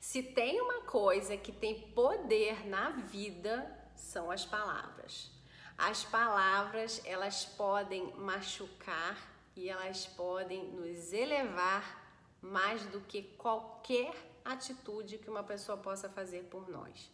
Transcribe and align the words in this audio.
Se 0.00 0.22
tem 0.22 0.58
uma 0.62 0.80
coisa 0.80 1.36
que 1.36 1.52
tem 1.52 1.78
poder 1.90 2.66
na 2.66 2.88
vida, 2.88 3.70
são 3.94 4.30
as 4.30 4.46
palavras. 4.46 5.30
As 5.76 6.02
palavras, 6.04 7.02
elas 7.04 7.44
podem 7.44 8.10
machucar 8.16 9.18
e 9.54 9.68
elas 9.68 10.06
podem 10.06 10.64
nos 10.72 11.12
elevar 11.12 12.00
mais 12.40 12.82
do 12.86 13.02
que 13.02 13.22
qualquer 13.36 14.14
atitude 14.42 15.18
que 15.18 15.28
uma 15.28 15.42
pessoa 15.42 15.76
possa 15.76 16.08
fazer 16.08 16.44
por 16.44 16.66
nós. 16.70 17.10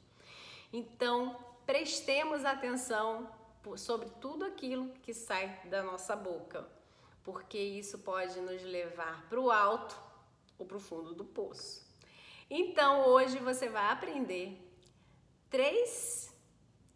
Então, 0.72 1.36
prestemos 1.66 2.44
atenção 2.44 3.28
sobre 3.76 4.08
tudo 4.20 4.44
aquilo 4.44 4.90
que 5.02 5.12
sai 5.12 5.60
da 5.64 5.82
nossa 5.82 6.14
boca, 6.14 6.64
porque 7.24 7.58
isso 7.58 7.98
pode 7.98 8.40
nos 8.40 8.62
levar 8.62 9.28
para 9.28 9.40
o 9.40 9.50
alto 9.50 10.00
ou 10.56 10.64
para 10.64 10.76
o 10.76 10.80
fundo 10.80 11.12
do 11.12 11.24
poço. 11.24 11.85
Então, 12.48 13.08
hoje 13.08 13.38
você 13.38 13.68
vai 13.68 13.90
aprender 13.90 14.56
três 15.50 16.32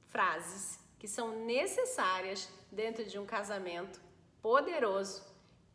frases 0.08 0.78
que 0.98 1.08
são 1.08 1.44
necessárias 1.44 2.48
dentro 2.70 3.04
de 3.04 3.18
um 3.18 3.26
casamento 3.26 4.00
poderoso 4.40 5.22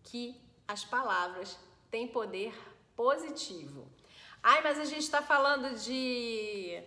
que 0.03 0.39
as 0.67 0.85
palavras 0.85 1.57
têm 1.91 2.07
poder 2.07 2.53
positivo. 2.95 3.87
Ai, 4.41 4.61
mas 4.61 4.79
a 4.79 4.85
gente 4.85 5.01
está 5.01 5.21
falando 5.21 5.77
de 5.77 6.81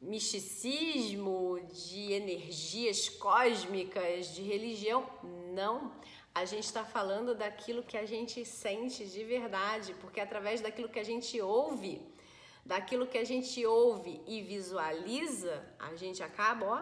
misticismo, 0.00 1.58
de 1.72 2.12
energias 2.12 3.08
cósmicas, 3.08 4.34
de 4.34 4.42
religião. 4.42 5.08
Não. 5.54 5.92
A 6.40 6.44
gente 6.44 6.64
está 6.64 6.84
falando 6.84 7.34
daquilo 7.34 7.82
que 7.82 7.96
a 7.96 8.04
gente 8.04 8.44
sente 8.44 9.06
de 9.06 9.24
verdade, 9.24 9.94
porque 10.02 10.20
através 10.20 10.60
daquilo 10.60 10.90
que 10.94 10.98
a 10.98 11.08
gente 11.10 11.40
ouve, 11.40 11.94
daquilo 12.62 13.06
que 13.06 13.16
a 13.16 13.24
gente 13.24 13.64
ouve 13.64 14.20
e 14.26 14.42
visualiza, 14.42 15.64
a 15.78 15.94
gente 15.96 16.22
acaba, 16.22 16.66
ó, 16.66 16.78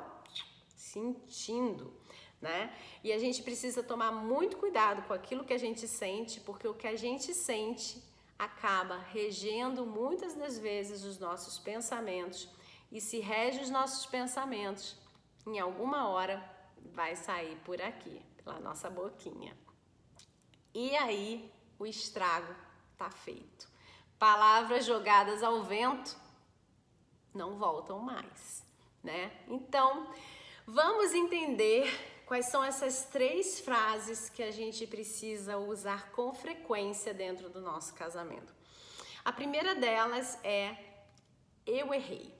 sentindo, 0.74 1.94
né? 2.42 2.74
E 3.04 3.12
a 3.12 3.18
gente 3.24 3.44
precisa 3.44 3.80
tomar 3.80 4.10
muito 4.10 4.56
cuidado 4.56 5.06
com 5.06 5.14
aquilo 5.14 5.44
que 5.44 5.54
a 5.54 5.62
gente 5.66 5.86
sente, 5.86 6.40
porque 6.40 6.66
o 6.66 6.74
que 6.74 6.88
a 6.88 6.96
gente 6.96 7.32
sente 7.32 8.02
acaba 8.36 8.98
regendo 9.12 9.86
muitas 9.86 10.34
das 10.34 10.58
vezes 10.58 11.04
os 11.04 11.20
nossos 11.20 11.60
pensamentos 11.60 12.48
e 12.90 13.00
se 13.00 13.20
rege 13.20 13.60
os 13.60 13.70
nossos 13.70 14.04
pensamentos, 14.04 14.96
em 15.46 15.60
alguma 15.60 16.08
hora 16.08 16.42
vai 16.92 17.14
sair 17.14 17.56
por 17.64 17.80
aqui, 17.80 18.20
pela 18.44 18.60
nossa 18.60 18.90
boquinha. 18.90 19.56
E 20.74 20.94
aí 20.96 21.50
o 21.78 21.86
estrago 21.86 22.54
tá 22.96 23.10
feito. 23.10 23.68
Palavras 24.18 24.84
jogadas 24.84 25.42
ao 25.42 25.62
vento 25.62 26.16
não 27.32 27.58
voltam 27.58 27.98
mais, 27.98 28.64
né? 29.02 29.32
Então, 29.48 30.08
vamos 30.66 31.12
entender 31.12 31.88
quais 32.26 32.46
são 32.46 32.64
essas 32.64 33.06
três 33.06 33.60
frases 33.60 34.28
que 34.28 34.42
a 34.42 34.50
gente 34.50 34.86
precisa 34.86 35.58
usar 35.58 36.10
com 36.12 36.32
frequência 36.34 37.12
dentro 37.12 37.50
do 37.50 37.60
nosso 37.60 37.94
casamento. 37.94 38.54
A 39.24 39.32
primeira 39.32 39.74
delas 39.74 40.38
é 40.44 40.76
eu 41.66 41.92
errei. 41.92 42.32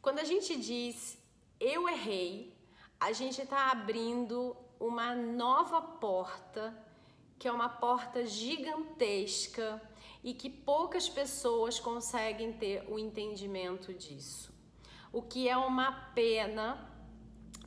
Quando 0.00 0.18
a 0.18 0.24
gente 0.24 0.56
diz 0.56 1.18
eu 1.58 1.88
errei, 1.88 2.54
a 3.00 3.12
gente 3.12 3.40
está 3.40 3.70
abrindo 3.70 4.56
uma 4.80 5.14
nova 5.14 5.80
porta, 5.80 6.76
que 7.38 7.48
é 7.48 7.52
uma 7.52 7.68
porta 7.68 8.24
gigantesca 8.26 9.80
e 10.22 10.32
que 10.32 10.48
poucas 10.48 11.08
pessoas 11.08 11.78
conseguem 11.78 12.52
ter 12.52 12.84
o 12.88 12.98
entendimento 12.98 13.92
disso. 13.92 14.52
O 15.12 15.22
que 15.22 15.48
é 15.48 15.56
uma 15.56 15.92
pena, 16.14 16.90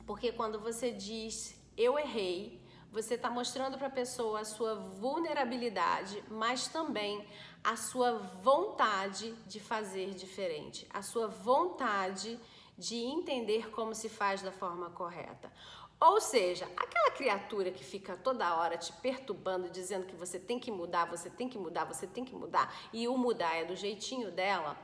porque 0.06 0.32
quando 0.32 0.58
você 0.60 0.90
diz 0.90 1.58
eu 1.76 1.96
errei, 1.96 2.60
você 2.90 3.14
está 3.14 3.30
mostrando 3.30 3.78
para 3.78 3.86
a 3.86 3.90
pessoa 3.90 4.40
a 4.40 4.44
sua 4.44 4.74
vulnerabilidade, 4.74 6.24
mas 6.28 6.66
também 6.66 7.24
a 7.62 7.76
sua 7.76 8.18
vontade 8.18 9.32
de 9.46 9.60
fazer 9.60 10.14
diferente, 10.14 10.86
a 10.92 11.02
sua 11.02 11.28
vontade 11.28 12.38
de 12.76 12.96
entender 12.96 13.70
como 13.70 13.94
se 13.94 14.08
faz 14.08 14.42
da 14.42 14.50
forma 14.50 14.90
correta. 14.90 15.52
Ou 16.00 16.20
seja, 16.20 16.70
aquela 16.76 17.10
criatura 17.10 17.72
que 17.72 17.82
fica 17.82 18.16
toda 18.16 18.54
hora 18.54 18.76
te 18.76 18.92
perturbando, 18.92 19.68
dizendo 19.68 20.06
que 20.06 20.14
você 20.14 20.38
tem 20.38 20.58
que 20.58 20.70
mudar, 20.70 21.06
você 21.06 21.28
tem 21.28 21.48
que 21.48 21.58
mudar, 21.58 21.84
você 21.84 22.06
tem 22.06 22.24
que 22.24 22.34
mudar, 22.34 22.72
e 22.92 23.08
o 23.08 23.18
mudar 23.18 23.56
é 23.56 23.64
do 23.64 23.74
jeitinho 23.74 24.30
dela, 24.30 24.76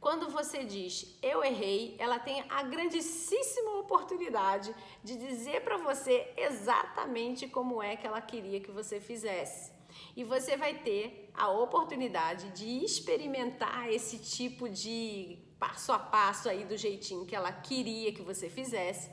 quando 0.00 0.30
você 0.30 0.64
diz 0.64 1.18
eu 1.22 1.44
errei, 1.44 1.94
ela 1.98 2.18
tem 2.18 2.42
a 2.48 2.62
grandíssima 2.62 3.78
oportunidade 3.78 4.74
de 5.04 5.14
dizer 5.16 5.62
para 5.62 5.76
você 5.76 6.32
exatamente 6.36 7.46
como 7.46 7.82
é 7.82 7.96
que 7.96 8.06
ela 8.06 8.20
queria 8.20 8.60
que 8.60 8.70
você 8.70 8.98
fizesse. 8.98 9.72
E 10.16 10.24
você 10.24 10.56
vai 10.56 10.74
ter 10.78 11.30
a 11.34 11.50
oportunidade 11.50 12.48
de 12.50 12.82
experimentar 12.82 13.92
esse 13.92 14.18
tipo 14.18 14.68
de 14.68 15.38
passo 15.58 15.92
a 15.92 15.98
passo 15.98 16.48
aí 16.48 16.64
do 16.64 16.76
jeitinho 16.76 17.26
que 17.26 17.36
ela 17.36 17.52
queria 17.52 18.12
que 18.12 18.22
você 18.22 18.48
fizesse 18.48 19.10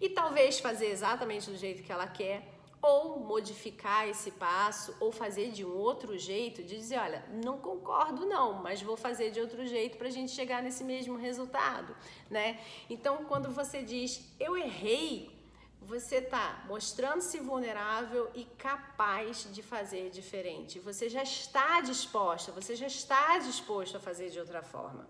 e 0.00 0.08
talvez 0.08 0.60
fazer 0.60 0.86
exatamente 0.86 1.50
do 1.50 1.56
jeito 1.56 1.82
que 1.82 1.92
ela 1.92 2.06
quer 2.06 2.58
ou 2.80 3.18
modificar 3.18 4.08
esse 4.08 4.30
passo, 4.30 4.94
ou 5.00 5.10
fazer 5.10 5.50
de 5.50 5.64
um 5.64 5.74
outro 5.74 6.16
jeito, 6.16 6.62
de 6.62 6.76
dizer, 6.76 6.98
olha, 6.98 7.24
não 7.44 7.58
concordo 7.58 8.24
não, 8.24 8.62
mas 8.62 8.80
vou 8.80 8.96
fazer 8.96 9.30
de 9.30 9.40
outro 9.40 9.66
jeito 9.66 9.98
para 9.98 10.06
a 10.08 10.10
gente 10.10 10.30
chegar 10.32 10.62
nesse 10.62 10.84
mesmo 10.84 11.16
resultado, 11.16 11.96
né? 12.30 12.60
Então, 12.88 13.24
quando 13.24 13.50
você 13.50 13.82
diz, 13.82 14.32
eu 14.38 14.56
errei, 14.56 15.36
você 15.82 16.16
está 16.16 16.64
mostrando-se 16.68 17.38
vulnerável 17.40 18.30
e 18.34 18.44
capaz 18.44 19.48
de 19.50 19.62
fazer 19.62 20.10
diferente. 20.10 20.78
Você 20.78 21.08
já 21.08 21.22
está 21.22 21.80
disposta, 21.80 22.52
você 22.52 22.76
já 22.76 22.86
está 22.86 23.38
disposto 23.38 23.96
a 23.96 24.00
fazer 24.00 24.30
de 24.30 24.38
outra 24.38 24.62
forma. 24.62 25.08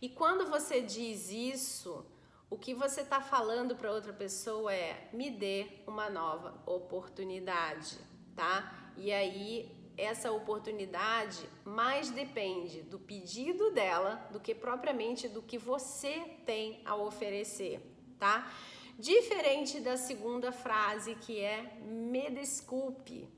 E 0.00 0.08
quando 0.08 0.48
você 0.48 0.80
diz 0.80 1.30
isso, 1.30 2.04
o 2.50 2.58
que 2.58 2.74
você 2.74 3.02
está 3.02 3.20
falando 3.20 3.76
para 3.76 3.92
outra 3.92 4.12
pessoa 4.12 4.74
é: 4.74 5.08
me 5.12 5.30
dê 5.30 5.66
uma 5.86 6.10
nova 6.10 6.60
oportunidade, 6.66 7.96
tá? 8.34 8.92
E 8.96 9.12
aí 9.12 9.80
essa 9.96 10.32
oportunidade 10.32 11.48
mais 11.64 12.10
depende 12.10 12.82
do 12.82 12.98
pedido 12.98 13.70
dela 13.70 14.28
do 14.32 14.40
que 14.40 14.54
propriamente 14.54 15.28
do 15.28 15.42
que 15.42 15.58
você 15.58 16.20
tem 16.44 16.82
a 16.84 16.96
oferecer, 16.96 17.80
tá? 18.18 18.50
Diferente 18.98 19.78
da 19.80 19.96
segunda 19.96 20.50
frase 20.52 21.14
que 21.14 21.38
é 21.38 21.78
me 21.82 22.30
desculpe, 22.30 23.28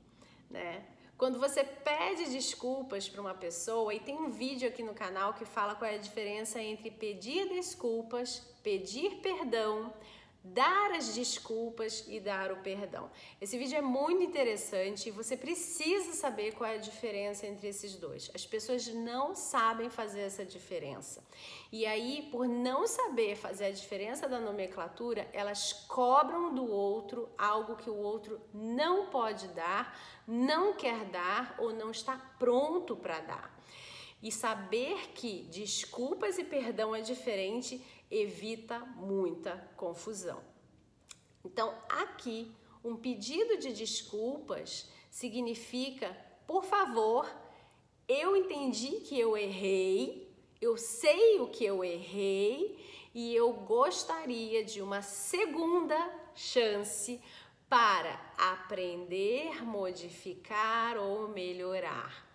né? 0.49 0.85
Quando 1.17 1.39
você 1.39 1.63
pede 1.63 2.25
desculpas 2.31 3.07
para 3.07 3.21
uma 3.21 3.33
pessoa, 3.33 3.93
e 3.93 3.99
tem 3.99 4.15
um 4.15 4.29
vídeo 4.29 4.67
aqui 4.67 4.83
no 4.83 4.93
canal 4.93 5.33
que 5.33 5.45
fala 5.45 5.75
qual 5.75 5.89
é 5.89 5.95
a 5.95 5.99
diferença 5.99 6.61
entre 6.61 6.89
pedir 6.91 7.49
desculpas, 7.49 8.39
pedir 8.63 9.21
perdão, 9.21 9.93
dar 10.43 10.91
as 10.91 11.13
desculpas 11.13 12.03
e 12.07 12.19
dar 12.19 12.51
o 12.51 12.57
perdão. 12.57 13.09
Esse 13.39 13.57
vídeo 13.57 13.77
é 13.77 13.81
muito 13.81 14.23
interessante 14.23 15.07
e 15.07 15.11
você 15.11 15.37
precisa 15.37 16.11
saber 16.11 16.53
qual 16.53 16.69
é 16.69 16.75
a 16.75 16.79
diferença 16.79 17.47
entre 17.47 17.69
esses 17.69 17.95
dois. 17.95 18.29
As 18.35 18.45
pessoas 18.45 18.87
não 18.87 19.33
sabem 19.35 19.89
fazer 19.89 20.21
essa 20.21 20.45
diferença. 20.45 21.23
E 21.71 21.85
aí, 21.85 22.27
por 22.29 22.45
não 22.45 22.85
saber 22.85 23.37
fazer 23.37 23.65
a 23.65 23.71
diferença 23.71 24.27
da 24.27 24.39
nomenclatura, 24.39 25.29
elas 25.31 25.71
cobram 25.87 26.53
do 26.53 26.69
outro 26.69 27.29
algo 27.37 27.77
que 27.77 27.89
o 27.89 27.95
outro 27.95 28.41
não 28.53 29.07
pode 29.07 29.47
dar, 29.49 29.97
não 30.27 30.73
quer 30.73 31.05
dar 31.05 31.55
ou 31.57 31.71
não 31.73 31.89
está 31.89 32.17
pronto 32.37 32.97
para 32.97 33.21
dar. 33.21 33.63
E 34.21 34.31
saber 34.31 35.11
que 35.13 35.43
desculpas 35.51 36.37
e 36.37 36.45
perdão 36.45 36.95
é 36.95 37.01
diferente 37.01 37.83
evita 38.13 38.79
muita 38.79 39.57
confusão. 39.75 40.41
Então, 41.43 41.73
aqui, 41.89 42.51
um 42.83 42.95
pedido 42.95 43.57
de 43.57 43.73
desculpas 43.73 44.87
significa, 45.09 46.15
por 46.45 46.63
favor, 46.63 47.29
eu 48.07 48.35
entendi 48.35 49.01
que 49.01 49.19
eu 49.19 49.35
errei, 49.35 50.31
eu 50.61 50.77
sei 50.77 51.39
o 51.39 51.47
que 51.47 51.65
eu 51.65 51.83
errei 51.83 52.79
e 53.13 53.35
eu 53.35 53.51
gostaria 53.53 54.63
de 54.63 54.81
uma 54.81 55.01
segunda 55.01 55.97
chance 56.35 57.21
para 57.67 58.19
aprender, 58.37 59.63
modificar 59.65 60.97
ou 60.97 61.27
melhorar. 61.27 62.27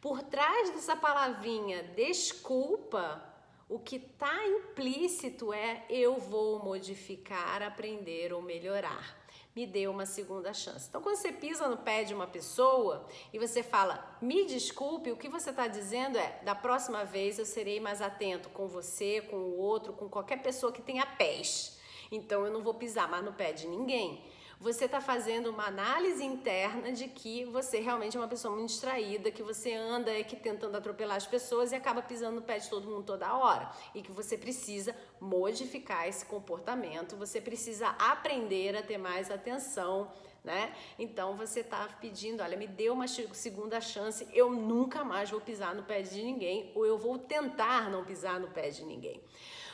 Por 0.00 0.22
trás 0.22 0.70
dessa 0.70 0.94
palavrinha 0.94 1.82
desculpa, 1.82 3.33
o 3.68 3.78
que 3.78 3.96
está 3.96 4.46
implícito 4.46 5.52
é 5.52 5.84
eu 5.88 6.18
vou 6.18 6.62
modificar, 6.62 7.62
aprender 7.62 8.32
ou 8.32 8.42
melhorar. 8.42 9.22
me 9.56 9.66
dê 9.66 9.86
uma 9.86 10.04
segunda 10.04 10.52
chance. 10.52 10.88
Então, 10.88 11.00
quando 11.00 11.14
você 11.14 11.30
pisa 11.30 11.68
no 11.68 11.76
pé 11.76 12.02
de 12.02 12.12
uma 12.12 12.26
pessoa 12.26 13.06
e 13.32 13.38
você 13.38 13.62
fala, 13.62 14.18
me 14.20 14.44
desculpe, 14.46 15.12
o 15.12 15.16
que 15.16 15.28
você 15.28 15.50
está 15.50 15.68
dizendo 15.68 16.18
é, 16.18 16.40
da 16.42 16.56
próxima 16.56 17.04
vez 17.04 17.38
eu 17.38 17.46
serei 17.46 17.78
mais 17.78 18.02
atento 18.02 18.48
com 18.48 18.66
você, 18.66 19.20
com 19.20 19.36
o 19.36 19.56
outro, 19.56 19.92
com 19.92 20.08
qualquer 20.08 20.42
pessoa 20.42 20.72
que 20.72 20.82
tenha 20.82 21.06
pés. 21.06 21.78
Então, 22.10 22.44
eu 22.44 22.52
não 22.52 22.62
vou 22.62 22.74
pisar 22.74 23.08
mais 23.08 23.24
no 23.24 23.32
pé 23.32 23.52
de 23.52 23.68
ninguém 23.68 24.24
você 24.64 24.86
está 24.86 24.98
fazendo 24.98 25.50
uma 25.50 25.66
análise 25.66 26.24
interna 26.24 26.90
de 26.90 27.06
que 27.06 27.44
você 27.44 27.80
realmente 27.80 28.16
é 28.16 28.20
uma 28.20 28.26
pessoa 28.26 28.54
muito 28.54 28.70
distraída, 28.70 29.30
que 29.30 29.42
você 29.42 29.74
anda 29.74 30.10
aqui 30.16 30.36
tentando 30.36 30.74
atropelar 30.74 31.18
as 31.18 31.26
pessoas 31.26 31.70
e 31.70 31.74
acaba 31.74 32.00
pisando 32.00 32.36
no 32.36 32.40
pé 32.40 32.58
de 32.58 32.70
todo 32.70 32.88
mundo 32.88 33.04
toda 33.04 33.36
hora. 33.36 33.70
E 33.94 34.00
que 34.00 34.10
você 34.10 34.38
precisa 34.38 34.96
modificar 35.20 36.08
esse 36.08 36.24
comportamento, 36.24 37.14
você 37.14 37.42
precisa 37.42 37.88
aprender 37.98 38.74
a 38.74 38.82
ter 38.82 38.96
mais 38.96 39.30
atenção. 39.30 40.10
Né? 40.42 40.74
Então 40.98 41.36
você 41.36 41.60
está 41.60 41.86
pedindo, 42.00 42.42
olha, 42.42 42.56
me 42.56 42.66
dê 42.66 42.88
uma 42.88 43.06
segunda 43.06 43.82
chance, 43.82 44.26
eu 44.32 44.50
nunca 44.50 45.04
mais 45.04 45.30
vou 45.30 45.42
pisar 45.42 45.74
no 45.74 45.82
pé 45.82 46.00
de 46.00 46.22
ninguém, 46.22 46.72
ou 46.74 46.86
eu 46.86 46.96
vou 46.96 47.18
tentar 47.18 47.90
não 47.90 48.02
pisar 48.02 48.40
no 48.40 48.48
pé 48.48 48.70
de 48.70 48.82
ninguém. 48.82 49.22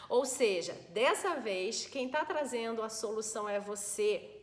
Ou 0.08 0.25
seja, 0.25 0.72
dessa 0.88 1.36
vez, 1.36 1.86
quem 1.86 2.06
está 2.06 2.25
trazendo 2.25 2.82
a 2.82 2.88
solução 2.88 3.48
é 3.48 3.60
você, 3.60 4.39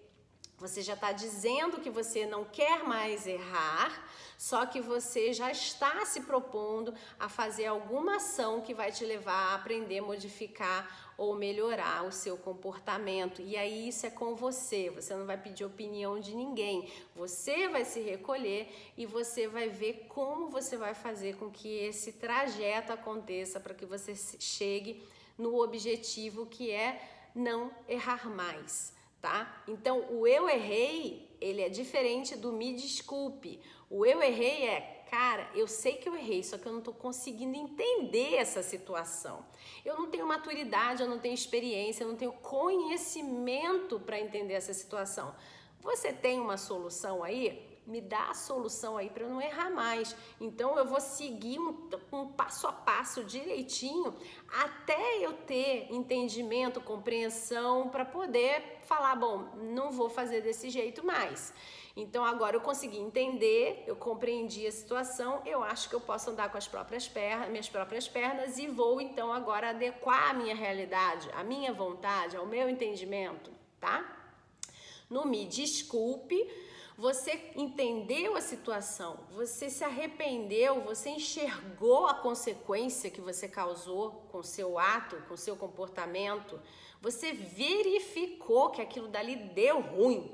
você 0.57 0.81
já 0.81 0.93
está 0.93 1.11
dizendo 1.11 1.79
que 1.79 1.89
você 1.89 2.25
não 2.25 2.43
quer 2.43 2.83
mais 2.83 3.27
errar, 3.27 4.09
só 4.37 4.65
que 4.65 4.81
você 4.81 5.31
já 5.31 5.51
está 5.51 6.03
se 6.03 6.21
propondo 6.21 6.93
a 7.19 7.29
fazer 7.29 7.67
alguma 7.67 8.15
ação 8.15 8.61
que 8.61 8.73
vai 8.73 8.91
te 8.91 9.05
levar 9.05 9.51
a 9.51 9.55
aprender, 9.55 10.01
modificar 10.01 11.13
ou 11.15 11.35
melhorar 11.35 12.05
o 12.05 12.11
seu 12.11 12.37
comportamento. 12.37 13.41
E 13.41 13.55
aí 13.55 13.87
isso 13.87 14.07
é 14.07 14.09
com 14.09 14.35
você, 14.35 14.89
você 14.89 15.15
não 15.15 15.27
vai 15.27 15.37
pedir 15.37 15.63
opinião 15.63 16.19
de 16.19 16.35
ninguém. 16.35 16.91
Você 17.15 17.67
vai 17.67 17.85
se 17.85 17.99
recolher 17.99 18.67
e 18.97 19.05
você 19.05 19.47
vai 19.47 19.69
ver 19.69 20.05
como 20.09 20.49
você 20.49 20.75
vai 20.75 20.95
fazer 20.95 21.35
com 21.37 21.51
que 21.51 21.67
esse 21.67 22.13
trajeto 22.13 22.91
aconteça 22.91 23.59
para 23.59 23.75
que 23.75 23.85
você 23.85 24.15
chegue 24.39 25.07
no 25.37 25.61
objetivo 25.61 26.47
que 26.47 26.71
é 26.71 27.29
não 27.35 27.71
errar 27.87 28.27
mais 28.27 28.96
tá? 29.21 29.63
Então, 29.67 30.05
o 30.11 30.27
eu 30.27 30.49
errei, 30.49 31.35
ele 31.39 31.61
é 31.61 31.69
diferente 31.69 32.35
do 32.35 32.51
me 32.51 32.73
desculpe. 32.73 33.59
O 33.89 34.05
eu 34.05 34.21
errei 34.21 34.67
é, 34.67 35.05
cara, 35.09 35.49
eu 35.55 35.67
sei 35.67 35.93
que 35.93 36.09
eu 36.09 36.15
errei, 36.15 36.43
só 36.43 36.57
que 36.57 36.65
eu 36.67 36.73
não 36.73 36.81
tô 36.81 36.93
conseguindo 36.93 37.55
entender 37.55 38.35
essa 38.35 38.61
situação. 38.61 39.45
Eu 39.85 39.95
não 39.97 40.09
tenho 40.09 40.27
maturidade, 40.27 41.01
eu 41.01 41.09
não 41.09 41.19
tenho 41.19 41.33
experiência, 41.33 42.03
eu 42.03 42.09
não 42.09 42.15
tenho 42.15 42.33
conhecimento 42.33 43.99
para 43.99 44.19
entender 44.19 44.53
essa 44.53 44.73
situação. 44.73 45.33
Você 45.81 46.11
tem 46.11 46.39
uma 46.39 46.57
solução 46.57 47.23
aí? 47.23 47.76
Me 47.87 48.01
dá 48.01 48.29
a 48.29 48.33
solução 48.33 48.97
aí 48.97 49.09
para 49.09 49.23
eu 49.23 49.29
não 49.29 49.41
errar 49.41 49.71
mais. 49.71 50.13
Então 50.39 50.77
eu 50.77 50.85
vou 50.85 50.99
seguir 50.99 51.57
um, 51.57 51.89
um, 52.11 52.27
passo 52.27 52.67
a 52.67 52.73
passo 52.73 53.23
direitinho 53.23 54.13
até 54.49 55.25
eu 55.25 55.33
ter 55.33 55.87
entendimento, 55.89 56.81
compreensão 56.81 57.87
para 57.87 58.03
poder 58.03 58.79
falar, 58.81 59.15
bom, 59.15 59.49
não 59.55 59.89
vou 59.89 60.09
fazer 60.09 60.41
desse 60.41 60.69
jeito 60.69 61.05
mais. 61.05 61.53
Então 61.95 62.23
agora 62.23 62.55
eu 62.55 62.61
consegui 62.61 62.99
entender, 62.99 63.83
eu 63.87 63.95
compreendi 63.95 64.67
a 64.67 64.71
situação, 64.71 65.41
eu 65.45 65.63
acho 65.63 65.89
que 65.89 65.95
eu 65.95 66.01
posso 66.01 66.29
andar 66.29 66.51
com 66.51 66.57
as 66.57 66.67
próprias 66.67 67.07
pernas, 67.07 67.49
minhas 67.49 67.69
próprias 67.69 68.07
pernas 68.07 68.57
e 68.59 68.67
vou 68.67 69.01
então 69.01 69.31
agora 69.31 69.69
adequar 69.69 70.29
a 70.29 70.33
minha 70.33 70.53
realidade, 70.53 71.27
a 71.33 71.43
minha 71.43 71.73
vontade, 71.73 72.35
ao 72.35 72.45
meu 72.45 72.69
entendimento, 72.69 73.49
tá? 73.79 74.05
No 75.09 75.25
me 75.25 75.45
desculpe, 75.45 76.47
você 76.97 77.51
entendeu 77.55 78.35
a 78.35 78.41
situação, 78.41 79.19
você 79.31 79.69
se 79.69 79.83
arrependeu, 79.83 80.81
você 80.81 81.09
enxergou 81.09 82.07
a 82.07 82.15
consequência 82.15 83.11
que 83.11 83.21
você 83.21 83.47
causou 83.47 84.27
com 84.31 84.41
seu 84.41 84.79
ato, 84.79 85.15
com 85.27 85.37
seu 85.37 85.55
comportamento, 85.55 86.59
você 86.99 87.31
verificou 87.31 88.71
que 88.71 88.81
aquilo 88.81 89.07
dali 89.07 89.35
deu 89.35 89.79
ruim 89.79 90.33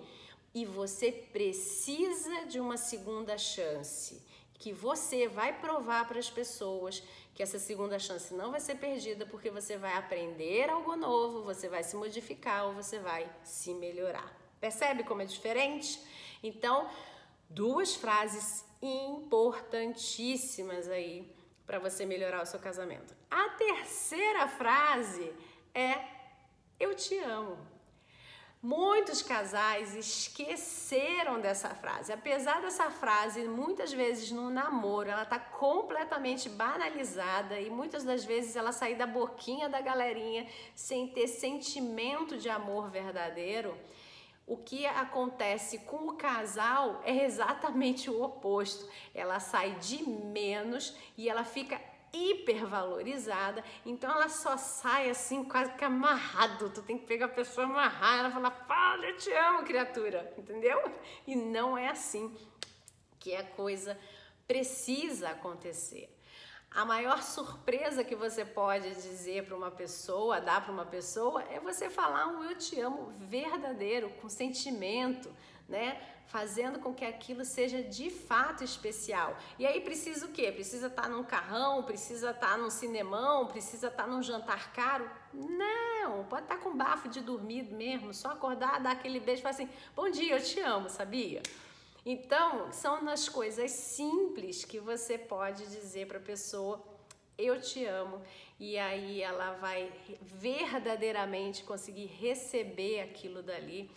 e 0.56 0.63
você 0.63 1.12
precisa 1.12 2.45
de 2.45 2.62
uma 2.62 2.77
segunda 2.77 3.38
chance, 3.38 4.21
que 4.54 4.71
você 4.71 5.27
vai 5.27 5.59
provar 5.59 6.07
para 6.07 6.19
as 6.19 6.30
pessoas 6.30 7.04
que 7.36 7.44
essa 7.44 7.59
segunda 7.59 8.00
chance 8.00 8.33
não 8.33 8.51
vai 8.51 8.62
ser 8.62 8.75
perdida 8.75 9.25
porque 9.25 9.50
você 9.50 9.75
vai 9.77 9.98
aprender 9.98 10.69
algo 10.69 10.95
novo, 10.95 11.44
você 11.44 11.68
vai 11.68 11.83
se 11.83 11.98
modificar 11.98 12.68
ou 12.68 12.74
você 12.74 13.00
vai 13.00 13.30
se 13.44 13.74
melhorar. 13.74 14.31
Percebe 14.62 15.04
como 15.04 15.21
é 15.21 15.25
diferente? 15.25 16.00
Então, 16.44 16.88
duas 17.50 17.95
frases 17.95 18.63
importantíssimas 18.81 20.90
aí 20.90 21.34
para 21.66 21.80
você 21.80 22.06
melhorar 22.06 22.44
o 22.44 22.45
seu 22.45 22.60
casamento. 22.60 23.16
A 23.31 23.50
terceira 23.51 24.48
frase 24.48 25.34
é 25.74 25.98
eu 26.80 26.94
te 26.94 27.18
amo. 27.19 27.57
Muitos 28.62 29.22
casais 29.22 29.94
esqueceram 29.94 31.42
dessa 31.42 31.69
frase. 31.69 32.13
Apesar 32.13 32.62
dessa 32.62 32.90
frase, 32.90 33.45
muitas 33.45 33.92
vezes 33.92 34.31
no 34.31 34.50
namoro, 34.50 35.10
ela 35.10 35.25
tá 35.25 35.38
completamente 35.38 36.48
banalizada 36.48 37.60
e 37.60 37.69
muitas 37.69 38.06
das 38.06 38.24
vezes 38.24 38.56
ela 38.56 38.72
sair 38.72 38.95
da 38.95 39.06
boquinha 39.06 39.68
da 39.68 39.81
galerinha 39.81 40.48
sem 40.74 41.10
ter 41.10 41.28
sentimento 41.28 42.38
de 42.38 42.50
amor 42.50 42.90
verdadeiro 42.90 43.78
o 44.45 44.57
que 44.57 44.86
acontece 44.86 45.80
com 45.80 46.10
o 46.10 46.16
casal 46.16 47.01
é 47.06 47.24
exatamente 47.24 48.10
o 48.10 48.22
oposto. 48.22 48.90
Ela 49.13 49.40
sai 49.40 49.75
de 49.75 50.07
menos 50.07 50.95
e 51.18 51.30
ela 51.30 51.44
fica 51.44 51.80
hipervalorizada, 52.13 53.63
então 53.84 54.12
ela 54.12 54.30
só 54.30 54.56
sai 54.56 55.10
assim, 55.10 55.44
quase 55.44 55.74
que 55.74 55.84
amarrado. 55.84 56.69
Tu 56.69 56.84
tem 56.84 56.98
que 56.98 57.07
pegar 57.07 57.25
a 57.25 57.30
pessoa 57.30 57.66
amarrar, 57.66 58.19
ela 58.19 58.30
fala, 58.30 58.51
fala, 58.51 59.06
eu 59.06 59.18
te 59.18 59.34
amo, 59.34 59.63
criatura, 59.63 60.31
entendeu? 60.38 60.80
E 61.25 61.36
não 61.36 61.75
é 61.75 61.90
assim 61.90 62.38
que 63.19 63.36
a 63.36 63.44
coisa 63.44 63.98
precisa 64.48 65.30
acontecer. 65.30 66.07
A 66.75 66.84
maior 66.84 67.22
surpresa 67.22 68.04
que 68.04 68.16
você 68.16 68.44
pode 68.44 68.96
dizer 68.96 69.46
para 69.46 69.56
uma 69.56 69.70
pessoa, 69.70 70.42
dar 70.42 70.64
para 70.64 70.74
uma 70.74 70.86
pessoa, 70.86 71.44
é 71.44 71.60
você 71.60 71.88
falar 71.88 72.25
um 72.25 72.44
eu 72.44 72.58
te 72.58 72.80
amo 72.80 73.14
verdadeiro, 73.20 74.10
com 74.20 74.28
sentimento, 74.28 75.31
né? 75.70 76.02
Fazendo 76.25 76.80
com 76.80 76.92
que 76.92 77.06
aquilo 77.06 77.46
seja 77.46 77.84
de 77.84 78.10
fato 78.10 78.64
especial. 78.64 79.38
E 79.60 79.68
aí 79.68 79.81
precisa 79.81 80.25
o 80.25 80.30
quê? 80.30 80.52
Precisa 80.52 80.88
estar 80.88 81.04
tá 81.04 81.10
num 81.10 81.24
carrão, 81.24 81.84
precisa 81.84 82.31
estar 82.31 82.54
tá 82.54 82.58
num 82.58 82.72
cinemão, 82.72 83.45
precisa 83.45 83.88
estar 83.88 84.06
tá 84.06 84.09
num 84.09 84.24
jantar 84.24 84.74
caro? 84.74 85.07
Não, 85.31 86.24
pode 86.24 86.44
estar 86.44 86.57
com 86.57 86.76
bafo 86.76 87.07
de 87.07 87.21
dormir 87.21 87.71
mesmo, 87.71 88.16
só 88.16 88.31
acordar, 88.31 88.80
dar 88.80 88.94
aquele 88.94 89.19
beijo 89.19 89.42
e 89.42 89.44
falar 89.44 89.54
assim: 89.54 89.69
bom 89.95 90.09
dia, 90.09 90.38
eu 90.38 90.44
te 90.44 90.59
amo, 90.59 90.90
sabia? 90.90 91.44
Então, 92.06 92.72
são 92.72 93.02
nas 93.02 93.30
coisas 93.30 93.72
simples 93.72 94.66
que 94.66 94.80
você 94.80 95.18
pode 95.18 95.66
dizer 95.68 96.07
para 96.07 96.18
a 96.18 96.22
pessoa: 96.22 96.83
Eu 97.38 97.62
te 97.62 97.86
amo, 97.86 98.22
e 98.60 98.78
aí 98.78 99.22
ela 99.22 99.54
vai 99.54 99.92
verdadeiramente 100.22 101.64
conseguir 101.64 102.07
receber 102.07 103.02
aquilo 103.02 103.42
dali 103.42 103.90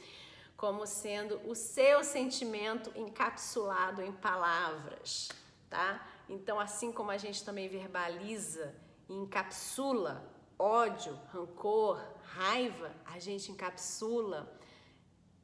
como 0.57 0.87
sendo 0.87 1.41
o 1.49 1.55
seu 1.55 2.03
sentimento 2.03 2.91
encapsulado 2.97 4.01
em 4.01 4.13
palavras, 4.13 5.29
tá? 5.69 6.07
Então, 6.29 6.59
assim 6.59 6.91
como 6.91 7.11
a 7.11 7.19
gente 7.19 7.45
também 7.45 7.69
verbaliza 7.69 8.75
e 9.09 9.15
encapsula 9.15 10.33
ódio, 10.59 11.19
rancor, 11.33 12.03
raiva, 12.23 12.91
a 13.05 13.19
gente 13.19 13.53
encapsula 13.53 14.51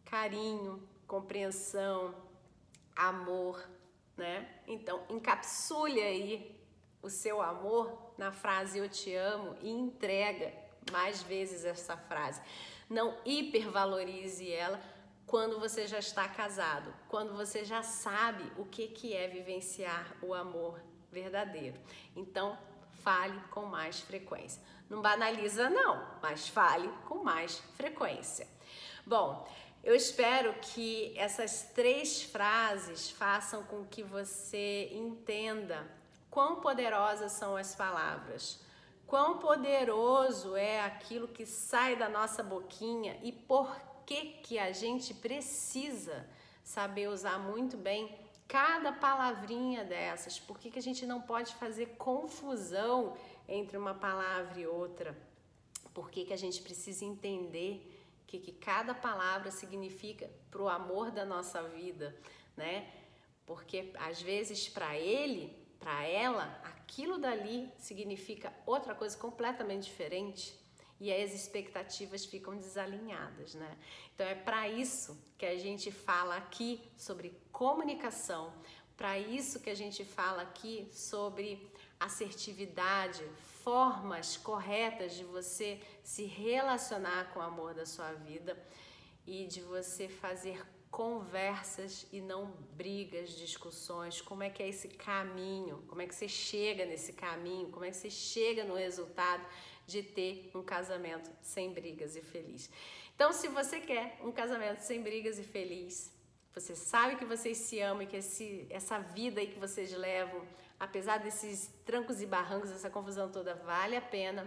carinho, 0.04 0.82
compreensão, 1.06 2.14
amor, 2.96 3.62
né? 4.16 4.48
Então, 4.66 5.04
encapsule 5.08 6.00
aí 6.00 6.60
o 7.02 7.10
seu 7.10 7.42
amor 7.42 8.12
na 8.16 8.30
frase 8.30 8.78
eu 8.78 8.88
te 8.88 9.14
amo 9.14 9.56
e 9.60 9.70
entrega 9.70 10.52
mais 10.90 11.22
vezes 11.22 11.64
essa 11.64 11.96
frase. 11.96 12.40
Não 12.88 13.16
hipervalorize 13.24 14.50
ela 14.52 14.80
quando 15.26 15.58
você 15.58 15.86
já 15.86 15.98
está 15.98 16.28
casado, 16.28 16.92
quando 17.08 17.34
você 17.34 17.64
já 17.64 17.82
sabe 17.82 18.44
o 18.56 18.64
que 18.64 18.88
que 18.88 19.14
é 19.14 19.28
vivenciar 19.28 20.14
o 20.22 20.34
amor 20.34 20.80
verdadeiro. 21.10 21.78
Então, 22.14 22.58
fale 23.02 23.38
com 23.50 23.62
mais 23.62 24.00
frequência. 24.00 24.62
Não 24.88 25.00
banaliza 25.00 25.70
não, 25.70 26.06
mas 26.20 26.48
fale 26.48 26.88
com 27.06 27.22
mais 27.22 27.58
frequência. 27.76 28.46
Bom, 29.06 29.48
eu 29.82 29.96
espero 29.96 30.54
que 30.60 31.12
essas 31.16 31.64
três 31.74 32.22
frases 32.22 33.10
façam 33.10 33.64
com 33.64 33.84
que 33.84 34.02
você 34.02 34.88
entenda 34.92 35.84
quão 36.30 36.60
poderosas 36.60 37.32
são 37.32 37.56
as 37.56 37.74
palavras, 37.74 38.60
quão 39.06 39.38
poderoso 39.38 40.54
é 40.54 40.80
aquilo 40.82 41.26
que 41.26 41.44
sai 41.44 41.96
da 41.96 42.08
nossa 42.08 42.42
boquinha 42.42 43.18
e 43.22 43.32
por 43.32 43.76
que, 44.06 44.24
que 44.42 44.58
a 44.58 44.70
gente 44.72 45.12
precisa 45.14 46.26
saber 46.62 47.08
usar 47.08 47.38
muito 47.38 47.76
bem 47.76 48.16
cada 48.46 48.92
palavrinha 48.92 49.84
dessas, 49.84 50.38
por 50.38 50.58
que, 50.58 50.70
que 50.70 50.78
a 50.78 50.82
gente 50.82 51.04
não 51.06 51.20
pode 51.20 51.54
fazer 51.56 51.96
confusão 51.98 53.16
entre 53.48 53.76
uma 53.76 53.94
palavra 53.94 54.60
e 54.60 54.66
outra, 54.66 55.16
por 55.92 56.08
que, 56.10 56.24
que 56.24 56.32
a 56.32 56.38
gente 56.38 56.62
precisa 56.62 57.04
entender 57.04 57.91
que, 58.32 58.38
que 58.38 58.52
cada 58.52 58.94
palavra 58.94 59.50
significa 59.50 60.30
para 60.50 60.62
o 60.62 60.68
amor 60.68 61.10
da 61.10 61.22
nossa 61.22 61.62
vida, 61.64 62.16
né? 62.56 62.90
Porque 63.44 63.92
às 63.98 64.22
vezes 64.22 64.70
para 64.70 64.96
ele, 64.98 65.54
para 65.78 66.04
ela, 66.04 66.44
aquilo 66.64 67.18
dali 67.18 67.70
significa 67.76 68.50
outra 68.64 68.94
coisa 68.94 69.18
completamente 69.18 69.84
diferente 69.84 70.58
e 70.98 71.12
as 71.12 71.34
expectativas 71.34 72.24
ficam 72.24 72.56
desalinhadas, 72.56 73.54
né? 73.54 73.76
Então 74.14 74.26
é 74.26 74.34
para 74.34 74.66
isso 74.66 75.22
que 75.36 75.44
a 75.44 75.58
gente 75.58 75.92
fala 75.92 76.36
aqui 76.36 76.80
sobre 76.96 77.38
comunicação, 77.52 78.54
para 78.96 79.18
isso 79.18 79.60
que 79.60 79.68
a 79.68 79.74
gente 79.74 80.06
fala 80.06 80.40
aqui 80.40 80.88
sobre 80.90 81.70
assertividade, 82.04 83.22
formas 83.62 84.36
corretas 84.36 85.14
de 85.14 85.24
você 85.24 85.80
se 86.02 86.24
relacionar 86.24 87.32
com 87.32 87.40
o 87.40 87.42
amor 87.42 87.74
da 87.74 87.86
sua 87.86 88.12
vida 88.12 88.56
e 89.26 89.46
de 89.46 89.60
você 89.60 90.08
fazer 90.08 90.60
conversas 90.90 92.06
e 92.12 92.20
não 92.20 92.52
brigas, 92.76 93.30
discussões. 93.30 94.20
Como 94.20 94.42
é 94.42 94.50
que 94.50 94.62
é 94.62 94.68
esse 94.68 94.88
caminho? 94.88 95.82
Como 95.88 96.02
é 96.02 96.06
que 96.06 96.14
você 96.14 96.28
chega 96.28 96.84
nesse 96.84 97.14
caminho? 97.14 97.70
Como 97.70 97.84
é 97.84 97.90
que 97.90 97.96
você 97.96 98.10
chega 98.10 98.62
no 98.64 98.74
resultado 98.74 99.44
de 99.86 100.02
ter 100.02 100.50
um 100.54 100.62
casamento 100.62 101.30
sem 101.40 101.72
brigas 101.72 102.14
e 102.14 102.20
feliz? 102.20 102.70
Então, 103.14 103.32
se 103.32 103.48
você 103.48 103.80
quer 103.80 104.18
um 104.22 104.30
casamento 104.32 104.80
sem 104.80 105.02
brigas 105.02 105.38
e 105.38 105.42
feliz, 105.42 106.12
você 106.54 106.76
sabe 106.76 107.16
que 107.16 107.24
vocês 107.24 107.56
se 107.56 107.80
amam 107.80 108.02
e 108.02 108.06
que 108.06 108.16
esse, 108.16 108.66
essa 108.68 108.98
vida 108.98 109.40
aí 109.40 109.46
que 109.46 109.58
vocês 109.58 109.90
levam, 109.92 110.42
apesar 110.78 111.18
desses 111.18 111.72
trancos 111.86 112.20
e 112.20 112.26
barrancos, 112.26 112.70
essa 112.70 112.90
confusão 112.90 113.30
toda, 113.30 113.54
vale 113.54 113.96
a 113.96 114.02
pena. 114.02 114.46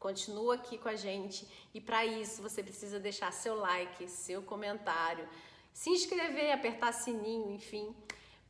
Continua 0.00 0.56
aqui 0.56 0.76
com 0.76 0.88
a 0.88 0.96
gente. 0.96 1.46
E 1.72 1.80
para 1.80 2.04
isso 2.04 2.42
você 2.42 2.60
precisa 2.62 2.98
deixar 2.98 3.32
seu 3.32 3.54
like, 3.54 4.08
seu 4.08 4.42
comentário, 4.42 5.28
se 5.72 5.90
inscrever, 5.90 6.52
apertar 6.52 6.92
sininho, 6.92 7.52
enfim, 7.52 7.94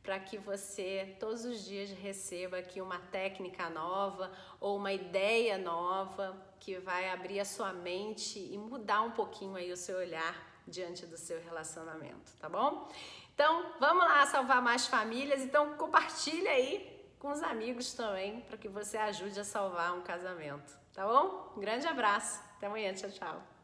para 0.01 0.19
que 0.19 0.37
você 0.37 1.15
todos 1.19 1.45
os 1.45 1.63
dias 1.63 1.91
receba 1.91 2.57
aqui 2.57 2.81
uma 2.81 2.97
técnica 2.97 3.69
nova 3.69 4.31
ou 4.59 4.77
uma 4.77 4.93
ideia 4.93 5.59
nova 5.59 6.35
que 6.59 6.79
vai 6.79 7.09
abrir 7.09 7.39
a 7.39 7.45
sua 7.45 7.71
mente 7.71 8.39
e 8.39 8.57
mudar 8.57 9.01
um 9.01 9.11
pouquinho 9.11 9.55
aí 9.55 9.71
o 9.71 9.77
seu 9.77 9.97
olhar 9.97 10.46
diante 10.67 11.05
do 11.05 11.17
seu 11.17 11.41
relacionamento, 11.41 12.31
tá 12.39 12.49
bom? 12.49 12.89
Então, 13.33 13.73
vamos 13.79 14.03
lá 14.03 14.25
salvar 14.25 14.61
mais 14.61 14.87
famílias. 14.87 15.41
Então, 15.41 15.75
compartilha 15.75 16.51
aí 16.51 16.97
com 17.19 17.31
os 17.31 17.41
amigos 17.41 17.93
também, 17.93 18.41
para 18.41 18.57
que 18.57 18.67
você 18.67 18.97
ajude 18.97 19.39
a 19.39 19.43
salvar 19.43 19.93
um 19.93 20.01
casamento. 20.01 20.77
Tá 20.93 21.05
bom? 21.05 21.53
Um 21.55 21.59
grande 21.59 21.85
abraço. 21.87 22.41
Até 22.57 22.67
amanhã. 22.67 22.93
Tchau, 22.93 23.11
tchau. 23.11 23.56